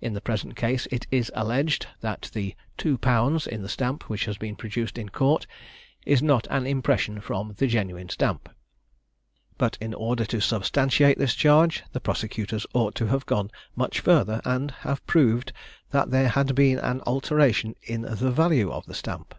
In 0.00 0.14
the 0.14 0.22
present 0.22 0.56
case 0.56 0.88
it 0.90 1.06
is 1.10 1.30
alleged, 1.34 1.86
that 2.00 2.30
the 2.32 2.54
"II 2.82 2.96
Pounds" 2.96 3.46
in 3.46 3.60
the 3.60 3.68
stamp 3.68 4.08
which 4.08 4.24
has 4.24 4.38
been 4.38 4.56
produced 4.56 4.96
in 4.96 5.10
court 5.10 5.46
is 6.06 6.22
not 6.22 6.46
an 6.48 6.66
impression 6.66 7.20
from 7.20 7.52
the 7.58 7.66
genuine 7.66 8.08
stamp. 8.08 8.48
But 9.58 9.76
in 9.78 9.92
order 9.92 10.24
to 10.24 10.40
substantiate 10.40 11.18
this 11.18 11.34
charge, 11.34 11.82
the 11.92 12.00
prosecutors 12.00 12.66
ought 12.72 12.94
to 12.94 13.08
have 13.08 13.26
gone 13.26 13.50
much 13.76 14.00
further, 14.00 14.40
and 14.46 14.70
have 14.70 15.06
proved 15.06 15.52
that 15.90 16.10
there 16.10 16.28
had 16.30 16.54
been 16.54 16.78
an 16.78 17.02
alteration 17.06 17.74
in 17.82 18.00
the 18.00 18.30
value 18.30 18.70
of 18.72 18.86
the 18.86 18.94
stamp. 18.94 19.34